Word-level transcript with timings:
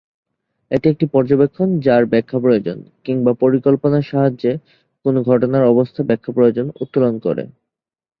এটি 0.71 0.85
একটি 0.89 1.05
"পর্যবেক্ষণ 1.07 1.67
যার 1.85 2.03
ব্যাখ্যা 2.11 2.37
প্রয়োজন" 2.39 2.77
কিংবা 3.05 3.31
"পরিকল্পনার 3.41 4.09
সাহায্যে 4.11 4.51
কোনো 5.05 5.19
ঘটনার 5.23 5.63
অবস্থা 5.73 6.01
ব্যাখ্যা 6.03 6.31
প্রয়োজন" 6.33 6.65
উত্তোলন 6.83 7.13
করে। 7.25 7.43